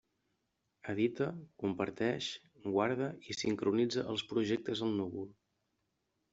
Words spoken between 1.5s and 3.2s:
comparteix, guarda